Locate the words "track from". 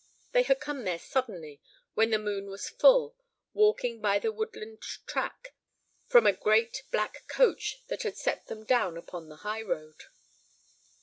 5.05-6.25